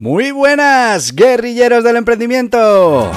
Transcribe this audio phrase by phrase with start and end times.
[0.00, 3.10] Muy buenas, guerrilleros del emprendimiento.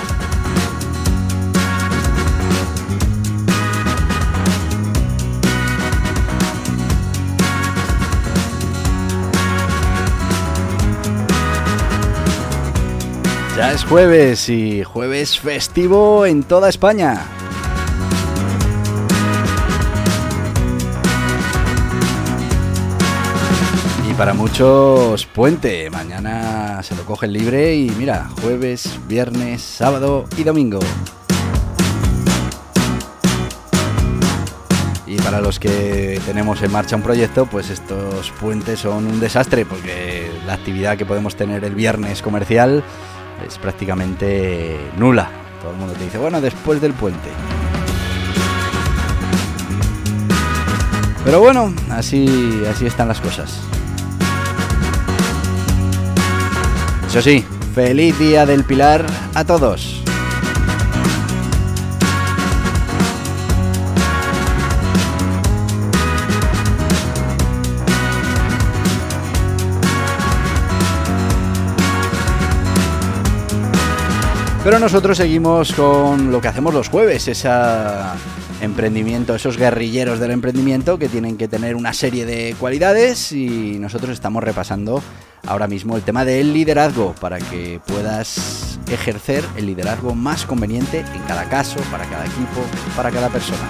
[13.56, 17.41] Ya es jueves y jueves festivo en toda España.
[24.22, 30.78] Para muchos puente, mañana se lo cogen libre y mira, jueves, viernes, sábado y domingo.
[35.08, 39.66] Y para los que tenemos en marcha un proyecto, pues estos puentes son un desastre
[39.66, 42.84] porque la actividad que podemos tener el viernes comercial
[43.44, 45.32] es prácticamente nula.
[45.64, 47.30] Todo el mundo te dice, bueno, después del puente.
[51.26, 53.62] Pero bueno, así, así están las cosas.
[57.12, 57.44] Eso sí,
[57.76, 60.02] feliz día del Pilar a todos.
[74.64, 77.50] Pero nosotros seguimos con lo que hacemos los jueves, ese
[78.62, 84.12] emprendimiento, esos guerrilleros del emprendimiento que tienen que tener una serie de cualidades y nosotros
[84.12, 85.02] estamos repasando
[85.48, 91.22] ahora mismo el tema del liderazgo para que puedas ejercer el liderazgo más conveniente en
[91.28, 92.62] cada caso, para cada equipo,
[92.96, 93.70] para cada persona.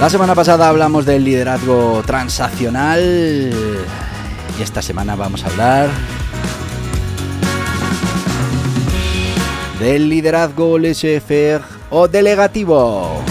[0.00, 3.00] La semana pasada hablamos del liderazgo transaccional
[4.56, 5.88] y esta semana vamos a hablar
[9.80, 13.22] del liderazgo laissez-faire o delegativo.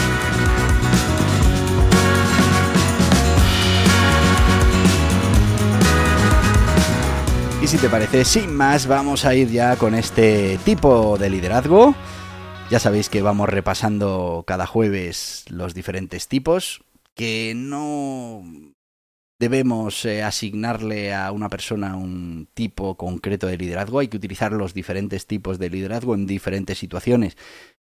[7.62, 11.96] Y si te parece, sin más, vamos a ir ya con este tipo de liderazgo
[12.70, 16.84] ya sabéis que vamos repasando cada jueves los diferentes tipos,
[17.16, 18.44] que no
[19.40, 24.74] debemos eh, asignarle a una persona un tipo concreto de liderazgo, hay que utilizar los
[24.74, 27.38] diferentes tipos de liderazgo en diferentes situaciones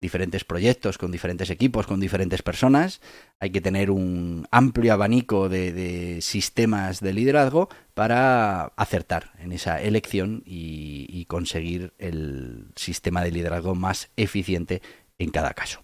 [0.01, 3.01] diferentes proyectos, con diferentes equipos, con diferentes personas.
[3.41, 10.43] Hay que tener un amplio abanico de, sistemas de liderazgo para acertar en esa elección
[10.45, 14.81] y, conseguir el sistema de liderazgo más eficiente
[15.19, 15.83] en cada caso.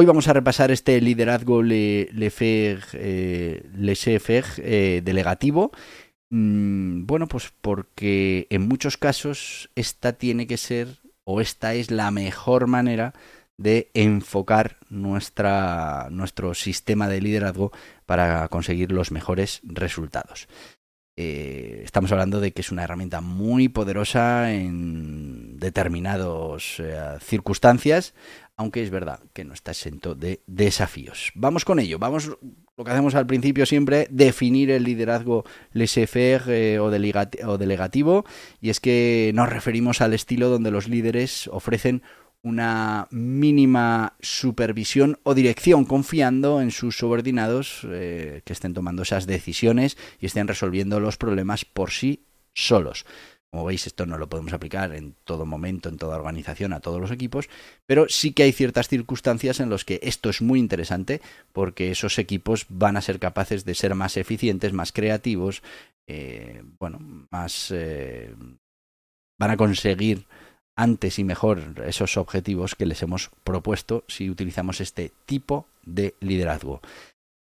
[0.00, 5.72] Hoy vamos a repasar este liderazgo le, le eh, eh, delegativo.
[6.30, 12.12] Mm, bueno, pues porque en muchos casos esta tiene que ser o esta es la
[12.12, 13.12] mejor manera
[13.56, 17.72] de enfocar nuestra, nuestro sistema de liderazgo
[18.06, 20.46] para conseguir los mejores resultados.
[21.16, 26.80] Eh, estamos hablando de que es una herramienta muy poderosa en determinadas
[27.20, 28.14] circunstancias,
[28.58, 31.30] aunque es verdad que no está exento de desafíos.
[31.36, 32.28] Vamos con ello, vamos
[32.76, 38.24] lo que hacemos al principio siempre, definir el liderazgo laissez-faire eh, o, delegativo,
[38.60, 42.02] y es que nos referimos al estilo donde los líderes ofrecen
[42.42, 49.96] una mínima supervisión o dirección, confiando en sus subordinados eh, que estén tomando esas decisiones
[50.20, 53.06] y estén resolviendo los problemas por sí solos.
[53.50, 57.00] Como veis, esto no lo podemos aplicar en todo momento, en toda organización, a todos
[57.00, 57.48] los equipos,
[57.86, 61.22] pero sí que hay ciertas circunstancias en las que esto es muy interesante
[61.52, 65.62] porque esos equipos van a ser capaces de ser más eficientes, más creativos,
[66.06, 66.98] eh, bueno,
[67.30, 67.70] más...
[67.70, 68.34] Eh,
[69.38, 70.26] van a conseguir
[70.76, 76.80] antes y mejor esos objetivos que les hemos propuesto si utilizamos este tipo de liderazgo.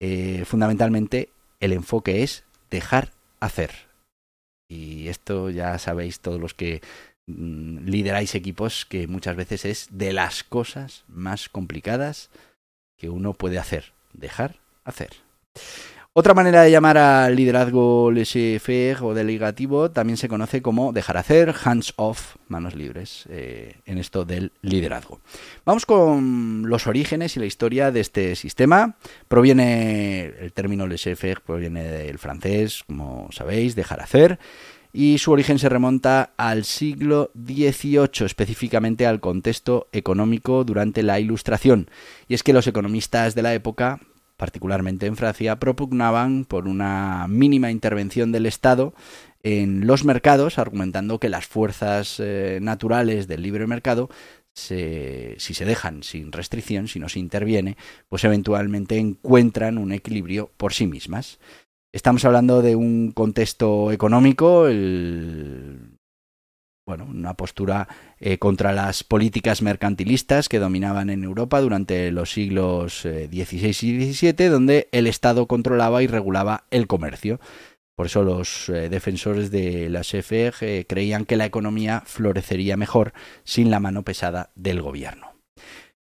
[0.01, 1.31] Eh, fundamentalmente,
[1.61, 3.11] el enfoque es dejar
[3.41, 3.71] hacer.
[4.69, 6.81] Y esto ya sabéis todos los que
[7.27, 12.31] mm, lideráis equipos que muchas veces es de las cosas más complicadas
[12.97, 13.93] que uno puede hacer.
[14.13, 15.11] Dejar hacer.
[16.17, 21.53] Otra manera de llamar al liderazgo laissez-faire o delegativo también se conoce como dejar hacer,
[21.65, 25.19] hands off, manos libres, eh, en esto del liderazgo.
[25.65, 28.95] Vamos con los orígenes y la historia de este sistema.
[29.27, 34.39] Proviene, el término laissez-faire proviene del francés, como sabéis, dejar hacer,
[34.93, 41.91] y su origen se remonta al siglo XVIII, específicamente al contexto económico durante la Ilustración.
[42.29, 43.99] Y es que los economistas de la época
[44.37, 48.95] particularmente en Francia, propugnaban por una mínima intervención del Estado
[49.43, 54.09] en los mercados, argumentando que las fuerzas eh, naturales del libre mercado,
[54.55, 57.77] si se dejan sin restricción, si no se interviene,
[58.09, 61.39] pues eventualmente encuentran un equilibrio por sí mismas.
[61.93, 65.99] Estamos hablando de un contexto económico, el
[66.87, 67.89] bueno, una postura
[68.19, 74.13] eh, contra las políticas mercantilistas que dominaban en Europa durante los siglos XVI eh, y
[74.13, 77.41] XVII, donde el Estado controlaba y regulaba el comercio.
[77.97, 83.13] Por eso los eh, defensores de la CFE creían que la economía florecería mejor
[83.45, 85.34] sin la mano pesada del gobierno.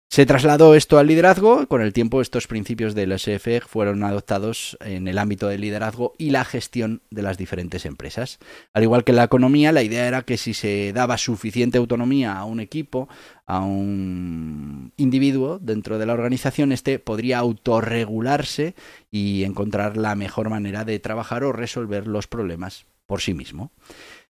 [0.09, 5.07] Se trasladó esto al liderazgo, con el tiempo estos principios del SFE fueron adoptados en
[5.09, 8.39] el ámbito del liderazgo y la gestión de las diferentes empresas.
[8.73, 12.45] Al igual que la economía, la idea era que si se daba suficiente autonomía a
[12.45, 13.09] un equipo,
[13.45, 18.75] a un individuo dentro de la organización, este podría autorregularse
[19.11, 23.71] y encontrar la mejor manera de trabajar o resolver los problemas por sí mismo.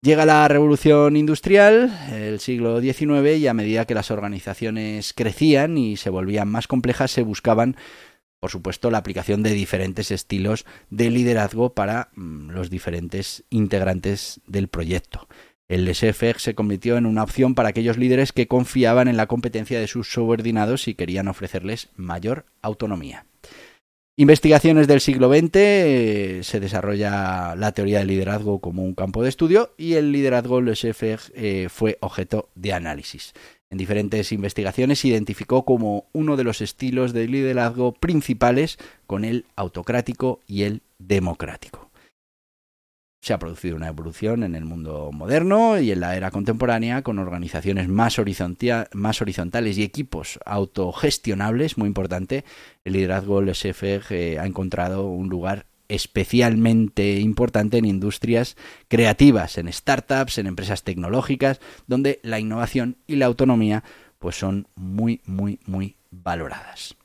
[0.01, 5.97] Llega la revolución industrial, el siglo XIX, y a medida que las organizaciones crecían y
[5.97, 7.77] se volvían más complejas, se buscaban,
[8.39, 14.69] por supuesto, la aplicación de diferentes estilos de liderazgo para mm, los diferentes integrantes del
[14.69, 15.27] proyecto.
[15.67, 19.81] El laissez se convirtió en una opción para aquellos líderes que confiaban en la competencia
[19.81, 23.27] de sus subordinados y querían ofrecerles mayor autonomía.
[24.21, 29.29] Investigaciones del siglo XX, eh, se desarrolla la teoría del liderazgo como un campo de
[29.29, 33.33] estudio y el liderazgo laissez-faire eh, fue objeto de análisis.
[33.71, 39.45] En diferentes investigaciones se identificó como uno de los estilos de liderazgo principales con el
[39.55, 41.88] autocrático y el democrático
[43.21, 47.19] se ha producido una evolución en el mundo moderno y en la era contemporánea con
[47.19, 52.45] organizaciones más, horizontales y equipos autogestionables, muy importante.
[52.85, 58.57] El liderazgo laissez eh, ha encontrado un lugar especialmente importante en industrias
[58.89, 63.83] creativas, en startups, en empresas tecnológicas, donde la innovación y la autonomía
[64.19, 66.97] pues son muy, muy, muy valoradas.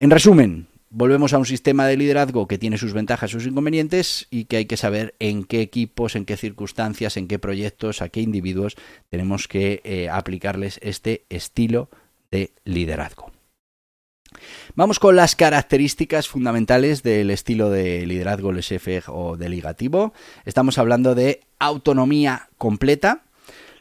[0.00, 4.26] En resumen, volvemos a un sistema de liderazgo que tiene sus ventajas y sus inconvenientes
[4.30, 8.08] y que hay que saber en qué equipos, en qué circunstancias, en qué proyectos, a
[8.08, 8.76] qué individuos
[9.10, 11.90] tenemos que eh, aplicarles este estilo
[12.30, 13.32] de liderazgo.
[14.74, 20.12] Vamos con las características fundamentales del estilo de liderazgo laissez o delegativo.
[20.44, 23.22] Estamos hablando de autonomía completa.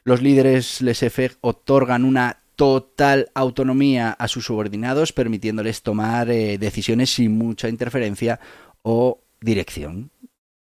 [0.04, 7.38] Los líderes laissez otorgan una total autonomía a sus subordinados, permitiéndoles tomar eh, decisiones sin
[7.38, 8.39] mucha interferencia
[8.81, 10.09] o dirección.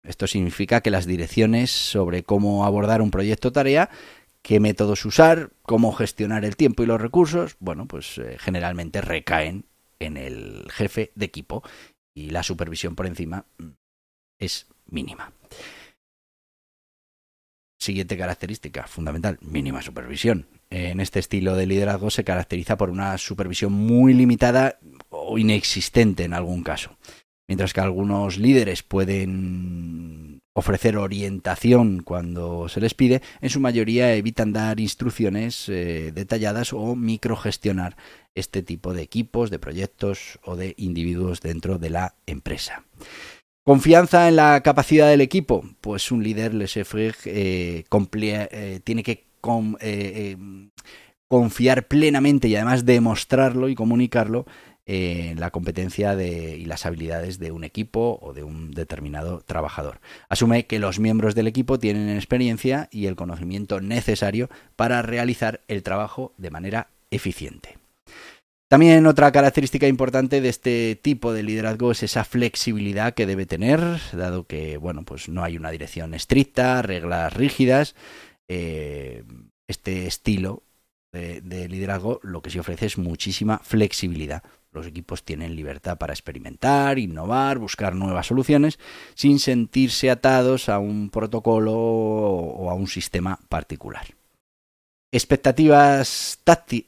[0.04, 3.88] Esto significa que las direcciones sobre cómo abordar un proyecto o tarea,
[4.42, 9.64] qué métodos usar, cómo gestionar el tiempo y los recursos, bueno, pues eh, generalmente recaen
[9.98, 11.62] en el jefe de equipo
[12.14, 13.46] y la supervisión por encima
[14.38, 15.32] es mínima.
[17.88, 23.72] Siguiente característica fundamental, mínima supervisión en este estilo de liderazgo se caracteriza por una supervisión
[23.72, 24.78] muy limitada
[25.08, 26.98] o inexistente en algún caso.
[27.48, 34.52] Mientras que algunos líderes pueden ofrecer orientación cuando se les pide, en su mayoría evitan
[34.52, 37.96] dar instrucciones eh, detalladas o microgestionar
[38.34, 42.84] este tipo de equipos, de proyectos o de individuos dentro de la empresa.
[43.68, 45.62] Confianza en la capacidad del equipo.
[45.82, 49.26] Pues un líder, eh, eh, tiene que eh,
[49.82, 50.36] eh,
[51.28, 54.46] confiar plenamente y además demostrarlo y comunicarlo
[54.86, 60.00] en la competencia y las habilidades de un equipo o de un determinado trabajador.
[60.30, 65.82] Asume que los miembros del equipo tienen experiencia y el conocimiento necesario para realizar el
[65.82, 67.76] trabajo de manera eficiente.
[68.68, 73.80] También otra característica importante de este tipo de liderazgo es esa flexibilidad que debe tener,
[74.12, 77.94] dado que bueno, pues no hay una dirección estricta, reglas rígidas,
[78.46, 79.24] eh,
[79.68, 80.64] este estilo
[81.12, 84.42] de, liderazgo lo que se ofrece es muchísima flexibilidad.
[84.70, 88.78] Los equipos tienen libertad para experimentar, innovar, buscar nuevas soluciones
[89.14, 94.17] sin sentirse atados a un protocolo o a un sistema particular.
[95.10, 96.38] Expectativas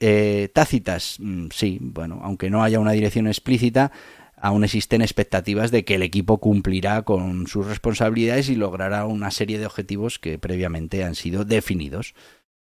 [0.00, 3.92] eh, tácitas, mm, sí, bueno, aunque no haya una dirección explícita,
[4.36, 9.58] aún existen expectativas de que el equipo cumplirá con sus responsabilidades y logrará una serie
[9.58, 12.14] de objetivos que previamente han sido definidos.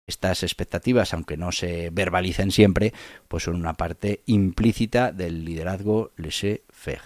[0.06, 2.94] Estas expectativas, aunque no se verbalicen siempre,
[3.28, 7.02] pues son una parte implícita del liderazgo laissez-faire.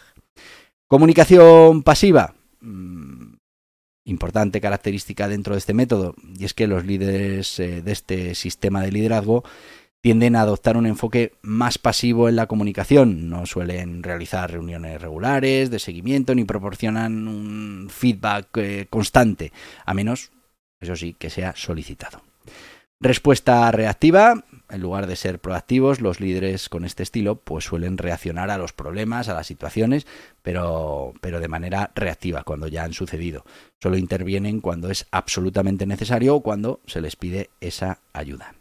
[0.88, 2.36] Comunicación pasiva.
[4.04, 8.82] Importante característica dentro de este método, y es que los líderes eh, de este sistema
[8.82, 9.44] de liderazgo
[10.02, 13.30] tienden a adoptar un enfoque más pasivo en la comunicación.
[13.30, 19.52] No suelen realizar reuniones regulares de seguimiento ni proporcionan un feedback eh, constante,
[19.86, 20.32] a menos,
[20.80, 22.22] eso sí, que sea solicitado.
[23.00, 24.44] Respuesta reactiva.
[24.72, 28.74] En lugar de ser proactivos, los líderes con este estilo pues suelen reaccionar a los
[28.74, 30.08] problemas, a las situaciones,
[30.42, 33.46] pero, pero de manera reactiva, cuando ya han sucedido.
[33.82, 38.56] Solo intervienen cuando es absolutamente necesario o cuando se les pide esa ayuda.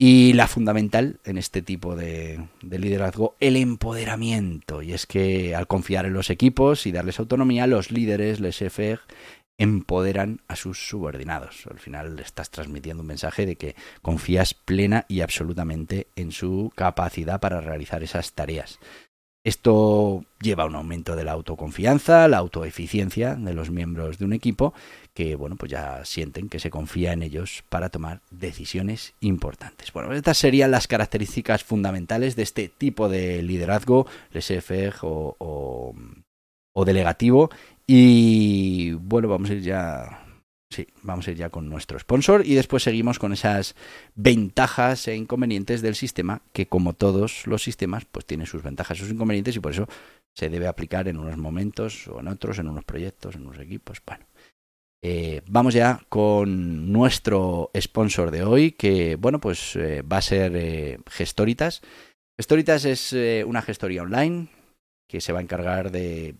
[0.00, 4.80] Y la fundamental en este tipo de, de, liderazgo, el empoderamiento.
[4.80, 9.00] Y es que al confiar en los equipos y darles autonomía, los líderes, les faire,
[9.58, 11.66] empoderan a sus subordinados.
[11.70, 16.72] Al final le estás transmitiendo un mensaje de que confías plena y absolutamente en su
[16.74, 18.78] capacidad para realizar esas tareas.
[19.44, 24.32] Esto lleva a un aumento de la autoconfianza, la autoeficiencia de los miembros de un
[24.32, 24.74] equipo
[25.14, 29.92] que, bueno, pues ya sienten que se confía en ellos para tomar decisiones importantes.
[29.92, 35.94] Bueno, estas serían las características fundamentales de este tipo de liderazgo, laissez-faire o, o,
[36.72, 37.50] o delegativo.
[37.86, 40.24] Y bueno, vamos a ir ya
[40.70, 43.74] Sí, vamos a ir ya con nuestro sponsor y después seguimos con esas
[44.14, 49.00] ventajas e inconvenientes del sistema, que como todos los sistemas, pues tiene sus ventajas y
[49.00, 49.88] sus inconvenientes y por eso
[50.36, 54.02] se debe aplicar en unos momentos o en otros, en unos proyectos, en unos equipos.
[54.06, 54.26] Bueno,
[55.02, 60.52] eh, vamos ya con nuestro sponsor de hoy, que bueno, pues eh, va a ser
[60.54, 61.80] eh, Gestoritas.
[62.36, 64.48] Gestoritas es una gestoría online
[65.08, 66.36] que se va a encargar de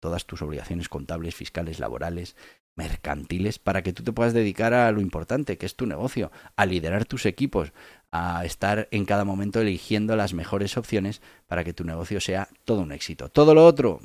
[0.00, 2.36] todas tus obligaciones contables, fiscales, laborales,
[2.76, 6.66] mercantiles para que tú te puedas dedicar a lo importante, que es tu negocio, a
[6.66, 7.72] liderar tus equipos,
[8.10, 12.80] a estar en cada momento eligiendo las mejores opciones para que tu negocio sea todo
[12.80, 13.28] un éxito.
[13.28, 14.00] Todo lo otro,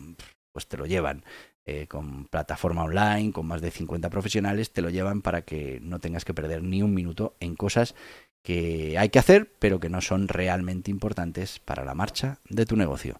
[0.52, 1.24] pues te lo llevan.
[1.68, 6.00] Eh, con plataforma online, con más de 50 profesionales, te lo llevan para que no
[6.00, 7.96] tengas que perder ni un minuto en cosas
[8.44, 12.76] que hay que hacer, pero que no son realmente importantes para la marcha de tu
[12.76, 13.20] negocio.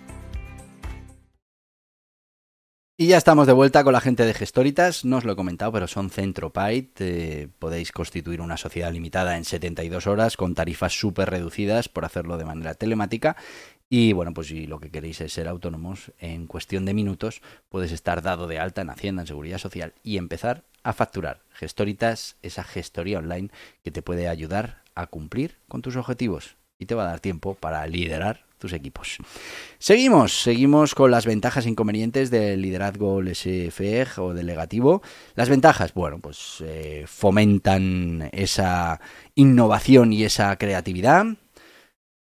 [3.01, 5.71] Y ya estamos de vuelta con la gente de Gestoritas, no os lo he comentado,
[5.71, 11.31] pero son Centropite, eh, podéis constituir una sociedad limitada en 72 horas con tarifas súper
[11.31, 13.37] reducidas por hacerlo de manera telemática
[13.89, 17.91] y bueno, pues si lo que queréis es ser autónomos, en cuestión de minutos puedes
[17.91, 21.39] estar dado de alta en Hacienda, en Seguridad Social y empezar a facturar.
[21.53, 23.49] Gestoritas, esa gestoría online
[23.83, 27.55] que te puede ayudar a cumplir con tus objetivos y te va a dar tiempo
[27.55, 29.17] para liderar tus equipos.
[29.79, 35.01] Seguimos, seguimos con las ventajas e inconvenientes del liderazgo laissez-faire o delegativo.
[35.35, 39.01] Las ventajas, bueno, pues eh, fomentan esa
[39.35, 41.25] innovación y esa creatividad.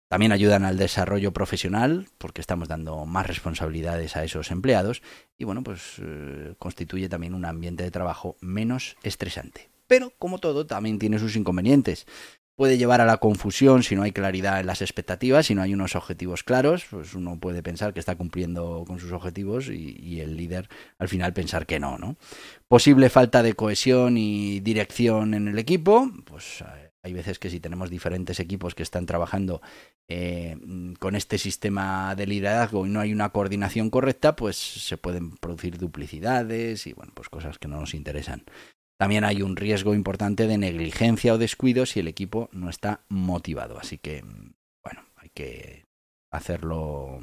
[0.08, 5.02] También ayudan al desarrollo profesional porque estamos dando más responsabilidades a esos empleados
[5.38, 9.70] y bueno, pues eh, constituye también un ambiente de trabajo menos estresante.
[9.86, 12.06] Pero como todo, también tiene sus inconvenientes
[12.56, 15.74] puede llevar a la confusión si no hay claridad en las expectativas, si no hay
[15.74, 20.20] unos objetivos claros, pues uno puede pensar que está cumpliendo con sus objetivos y, y,
[20.20, 20.68] el líder
[20.98, 22.16] al final pensar que no, ¿no?
[22.68, 26.62] Posible falta de cohesión y dirección en el equipo, pues
[27.04, 29.60] hay veces que si tenemos diferentes equipos que están trabajando
[30.08, 30.56] eh,
[30.98, 35.76] con este sistema de liderazgo y no hay una coordinación correcta, pues se pueden producir
[35.76, 38.44] duplicidades y bueno, pues cosas que no nos interesan.
[38.98, 43.78] También hay un riesgo importante de negligencia o descuido si el equipo no está motivado.
[43.78, 44.22] Así que,
[44.82, 45.84] bueno, hay que
[46.30, 47.20] hacerlo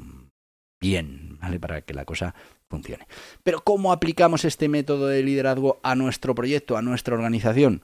[0.80, 1.58] bien, ¿vale?
[1.58, 2.34] Para que la cosa
[2.68, 3.06] funcione.
[3.42, 7.82] Pero ¿cómo aplicamos este método de liderazgo a nuestro proyecto, a nuestra organización?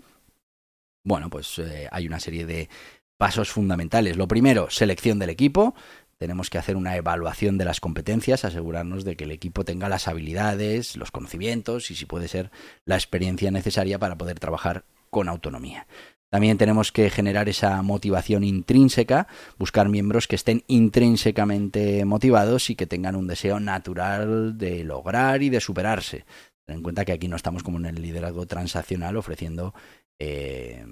[1.04, 2.68] Bueno, pues eh, hay una serie de
[3.16, 4.16] pasos fundamentales.
[4.16, 5.75] Lo primero, selección del equipo.
[6.18, 10.08] Tenemos que hacer una evaluación de las competencias, asegurarnos de que el equipo tenga las
[10.08, 12.50] habilidades, los conocimientos y si puede ser
[12.84, 15.87] la experiencia necesaria para poder trabajar con autonomía.
[16.30, 22.87] También tenemos que generar esa motivación intrínseca, buscar miembros que estén intrínsecamente motivados y que
[22.87, 26.26] tengan un deseo natural de lograr y de superarse.
[26.66, 29.72] Ten en cuenta que aquí no estamos como en el liderazgo transaccional ofreciendo
[30.18, 30.84] eh,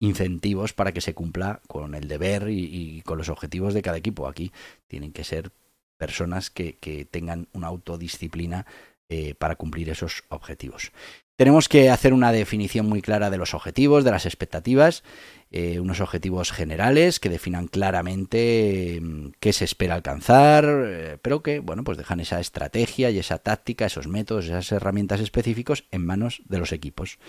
[0.00, 4.28] incentivos para que se cumpla con el deber y, con los objetivos de cada equipo.
[4.28, 4.52] Aquí
[4.86, 5.50] tienen que ser
[5.96, 6.76] personas que,
[7.10, 8.66] tengan una autodisciplina
[9.08, 10.92] eh, para cumplir esos objetivos.
[11.38, 15.04] Tenemos que hacer una definición muy clara de los objetivos, de las expectativas,
[15.52, 21.60] eh, unos objetivos generales que definan claramente mm, qué se espera alcanzar, eh, pero que,
[21.60, 26.42] bueno, pues dejan esa estrategia y esa táctica, esos métodos, esas herramientas específicos en manos
[26.46, 27.20] de los equipos.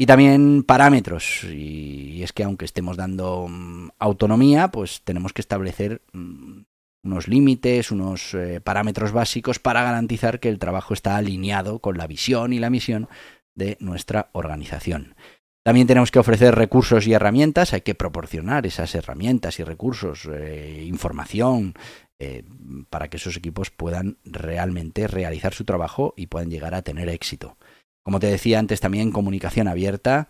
[0.00, 1.44] Y también parámetros.
[1.44, 6.62] Y es que aunque estemos dando mm, autonomía, pues tenemos que establecer mm,
[7.04, 12.06] unos límites, unos eh, parámetros básicos para garantizar que el trabajo está alineado con la
[12.06, 13.10] visión y la misión
[13.54, 15.16] de nuestra organización.
[15.62, 20.82] También tenemos que ofrecer recursos y herramientas, hay que proporcionar esas herramientas y recursos, eh,
[20.86, 21.74] información,
[22.18, 22.44] eh,
[22.88, 27.58] para que esos equipos puedan realmente realizar su trabajo y puedan llegar a tener éxito.
[28.02, 30.28] Como te decía antes, también comunicación abierta,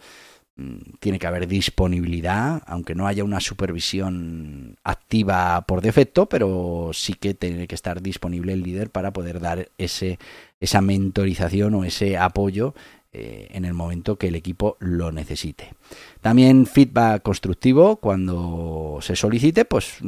[0.56, 7.14] mm, tiene que haber disponibilidad, aunque no haya una supervisión activa por defecto, pero sí
[7.14, 10.18] que tiene que estar disponible el líder para poder dar ese,
[10.60, 12.74] esa mentorización o ese apoyo
[13.12, 15.74] eh, en el momento que el equipo lo necesite.
[16.20, 19.98] También feedback constructivo cuando se solicite, pues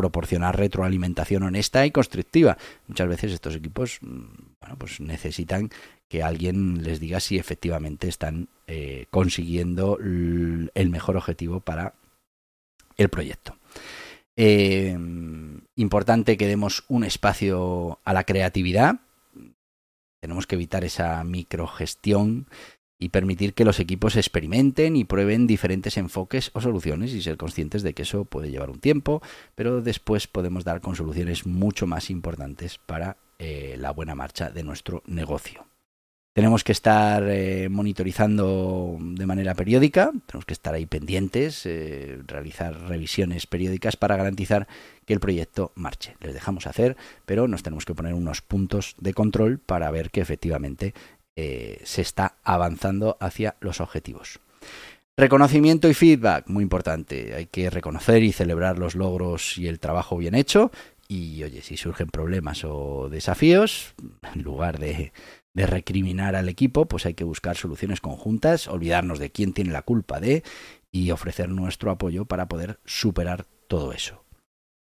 [0.00, 2.56] proporcionar retroalimentación honesta y constructiva.
[2.86, 4.26] Muchas veces estos equipos mm,
[4.60, 5.70] bueno, pues necesitan
[6.08, 11.94] que alguien les diga si efectivamente están eh, consiguiendo el mejor objetivo para
[12.96, 13.56] el proyecto.
[14.36, 14.96] Eh,
[15.76, 19.00] importante que demos un espacio a la creatividad,
[20.20, 22.46] tenemos que evitar esa microgestión
[22.98, 27.82] y permitir que los equipos experimenten y prueben diferentes enfoques o soluciones y ser conscientes
[27.82, 29.22] de que eso puede llevar un tiempo,
[29.54, 34.64] pero después podemos dar con soluciones mucho más importantes para eh, la buena marcha de
[34.64, 35.68] nuestro negocio.
[36.38, 42.80] Tenemos que estar eh, monitorizando de manera periódica, tenemos que estar ahí pendientes, eh, realizar
[42.82, 44.68] revisiones periódicas para garantizar
[45.04, 46.14] que el proyecto marche.
[46.20, 50.20] Les dejamos hacer, pero nos tenemos que poner unos puntos de control para ver que
[50.20, 50.94] efectivamente
[51.40, 54.40] eh, se está avanzando hacia los objetivos.
[55.16, 57.34] Reconocimiento y feedback, muy importante.
[57.34, 60.70] Hay que reconocer y celebrar los logros y el trabajo bien hecho.
[61.08, 63.94] Y oye, si surgen problemas o desafíos,
[64.34, 65.12] en lugar de
[65.58, 69.82] de recriminar al equipo, pues hay que buscar soluciones conjuntas, olvidarnos de quién tiene la
[69.82, 70.44] culpa de
[70.92, 74.27] y ofrecer nuestro apoyo para poder superar todo eso.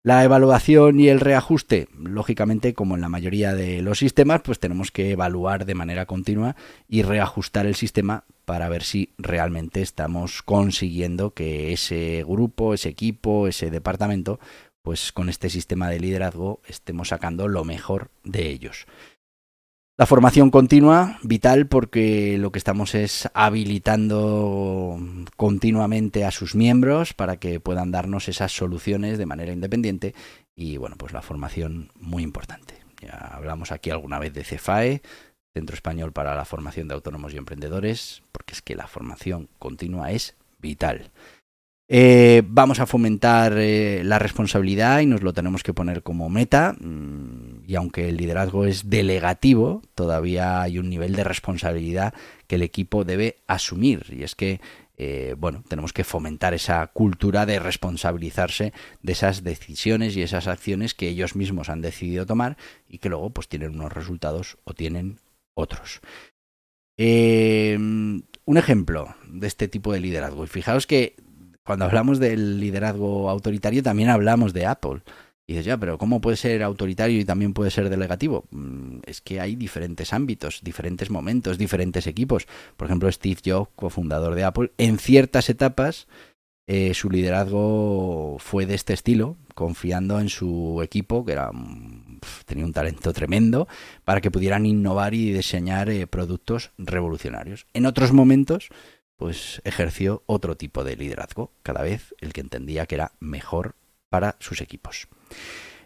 [0.04, 4.90] La evaluación y el reajuste, lógicamente, como en la mayoría de los sistemas, pues tenemos
[4.90, 6.56] que evaluar de manera continua
[6.88, 13.48] y reajustar el sistema para ver si realmente estamos consiguiendo que ese grupo, ese equipo,
[13.48, 14.40] ese departamento,
[14.82, 18.88] pues con este sistema de liderazgo estemos sacando lo mejor de ellos.
[20.02, 24.98] La formación continua, vital, porque lo que estamos es habilitando
[25.38, 30.16] continuamente a sus miembros para que puedan darnos esas soluciones de manera independiente
[30.56, 32.84] y bueno, pues la formación muy importante.
[33.00, 35.04] Ya hablamos aquí alguna vez de CEFAE,
[35.54, 40.10] Centro Español para la Formación de Autónomos y Emprendedores, porque es que la formación continua
[40.10, 41.12] es vital.
[41.94, 46.74] Eh, vamos a fomentar eh, la responsabilidad y nos lo tenemos que poner como meta.
[46.80, 52.14] Mm, y aunque el liderazgo es delegativo, todavía hay un nivel de responsabilidad
[52.48, 54.06] que el equipo debe asumir.
[54.10, 54.62] Y es que,
[54.96, 60.94] eh, bueno, tenemos que fomentar esa cultura de responsabilizarse de esas decisiones y esas acciones
[60.94, 62.56] que ellos mismos han decidido tomar
[62.88, 65.20] y que luego pues tienen unos resultados o tienen
[65.56, 66.00] otros.
[66.98, 70.46] un ejemplo de este tipo de liderazgo.
[70.46, 71.16] Y fijaos que
[71.64, 75.02] cuando hablamos del liderazgo autoritario también hablamos de Apple.
[75.48, 78.46] Y dices, ya, pero ¿cómo puede ser autoritario y también puede ser delegativo?
[78.52, 82.48] Mm, es que hay diferentes ámbitos, diferentes momentos, diferentes equipos.
[82.78, 86.08] Por ejemplo, Steve Jobs, cofundador de Apple, en ciertas etapas
[86.68, 92.64] eh, su liderazgo fue de este estilo, confiando en su equipo, que era, mm, tenía
[92.64, 93.68] un talento tremendo,
[94.06, 97.66] para que pudieran innovar y diseñar eh, productos revolucionarios.
[97.74, 98.70] En otros momentos
[99.22, 103.76] pues ejerció otro tipo de liderazgo, cada vez el que entendía que era mejor
[104.10, 105.08] para sus equipos.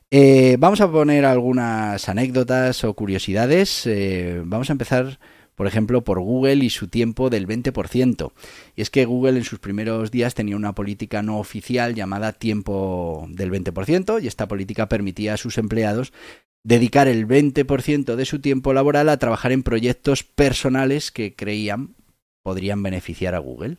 [0.09, 3.85] Eh, vamos a poner algunas anécdotas o curiosidades.
[3.87, 5.19] Eh, vamos a empezar
[5.55, 8.31] por ejemplo, por Google y su tiempo del 20%.
[8.75, 13.25] Y es que Google en sus primeros días tenía una política no oficial llamada tiempo
[13.29, 16.13] del 20% y esta política permitía a sus empleados
[16.63, 21.95] dedicar el 20% de su tiempo laboral a trabajar en proyectos personales que creían
[22.45, 23.77] podrían beneficiar a Google.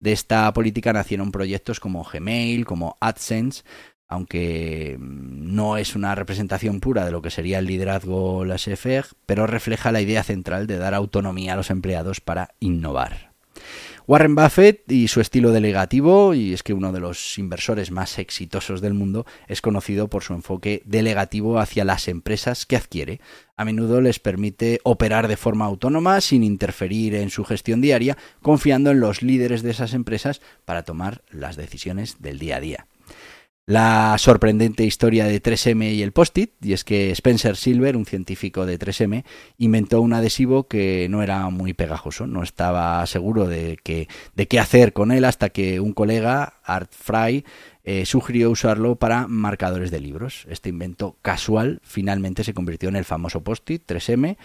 [0.00, 3.62] De esta política nacieron proyectos como Gmail, como AdSense,
[4.08, 9.92] aunque no es una representación pura de lo que sería el liderazgo laissez-faire, pero refleja
[9.92, 13.27] la idea central de dar autonomía a los empleados para innovar.
[14.08, 18.80] Warren Buffett y su estilo delegativo, y es que uno de los inversores más exitosos
[18.80, 23.20] del mundo, es conocido por su enfoque delegativo hacia las empresas que adquiere.
[23.58, 28.92] A menudo les permite operar de forma autónoma sin interferir en su gestión diaria, confiando
[28.92, 32.86] en los líderes de esas empresas para tomar las decisiones del día a día
[33.68, 38.64] la sorprendente historia de 3M y el post-it, y es que Spencer Silver, un científico
[38.64, 39.24] de 3M,
[39.58, 45.12] inventó un adhesivo que no era muy pegajoso, no estaba seguro de, qué hacer con
[45.12, 47.44] él hasta que un colega, Art Fry,
[47.84, 50.46] eh, sugirió usarlo para marcadores de libros.
[50.48, 54.38] Este invento casual finalmente se convirtió en el famoso post-it 3M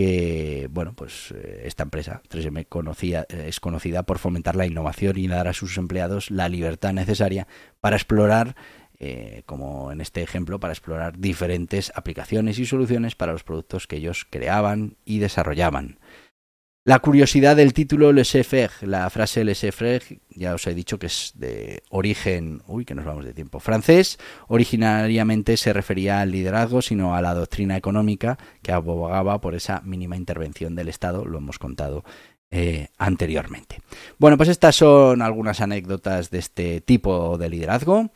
[0.00, 5.18] que, bueno, pues eh, esta empresa, 3M, conocía, eh, es conocida por fomentar la innovación
[5.18, 7.46] y dar a sus empleados la libertad necesaria
[7.82, 8.56] para explorar,
[8.98, 13.96] eh, como en este ejemplo, para explorar diferentes aplicaciones y soluciones para los productos que
[13.96, 15.98] ellos creaban y desarrollaban.
[16.84, 21.82] La curiosidad del título laissez-faire, la frase laissez-faire, ya os he dicho que es de
[21.90, 27.20] origen, uy, que nos vamos de tiempo, francés, originariamente se refería al liderazgo, sino a
[27.20, 32.02] la doctrina económica que abogaba por esa mínima intervención del Estado, lo hemos contado
[32.50, 33.82] eh, anteriormente.
[34.18, 38.10] Bueno, pues estas son algunas anécdotas de este tipo de liderazgo.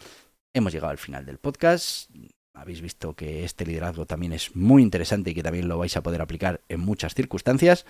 [0.55, 2.11] Hemos llegado al final del podcast.
[2.55, 6.03] Habéis visto que este liderazgo también es muy interesante y que también lo vais a
[6.03, 7.85] poder aplicar en muchas circunstancias.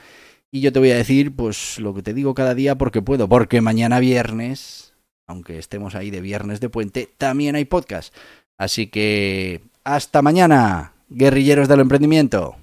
[0.55, 3.29] Y yo te voy a decir, pues lo que te digo cada día porque puedo,
[3.29, 4.95] porque mañana viernes,
[5.27, 8.15] aunque estemos ahí de viernes de puente, también hay podcast.
[8.57, 12.55] Así que hasta mañana, guerrilleros del emprendimiento.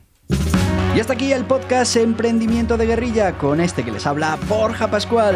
[0.95, 5.35] Y hasta aquí el podcast Emprendimiento de Guerrilla con este que les habla Borja Pascual.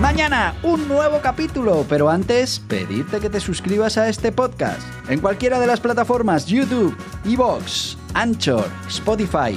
[0.00, 5.60] Mañana un nuevo capítulo, pero antes pedirte que te suscribas a este podcast en cualquiera
[5.60, 9.56] de las plataformas YouTube, Evox, Anchor, Spotify